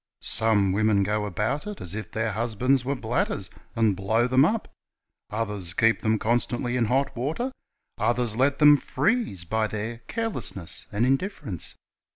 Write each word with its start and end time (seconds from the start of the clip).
Some 0.23 0.71
women 0.71 1.03
go 1.03 1.25
about 1.25 1.67
it 1.67 1.79
as 1.79 1.93
if 1.93 2.09
their 2.09 2.31
husbands 2.31 2.83
were 2.83 2.95
bladders, 2.95 3.51
and 3.75 3.95
blow 3.95 4.25
them 4.25 4.43
up; 4.43 4.67
others 5.29 5.75
keep 5.75 5.99
them 6.01 6.17
constantly 6.17 6.75
in 6.75 6.85
hot 6.85 7.15
water; 7.15 7.51
others 7.99 8.35
let 8.35 8.57
them 8.57 8.77
freeze, 8.77 9.43
by 9.43 9.67
their 9.67 9.99
carelessness 10.07 10.87
and 10.91 11.05
indifference. 11.05 11.75